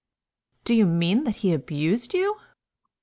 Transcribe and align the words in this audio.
"Do 0.63 0.73
you 0.73 0.87
mean 0.87 1.25
that 1.25 1.35
he 1.45 1.53
abused 1.53 2.15
you?" 2.15 2.37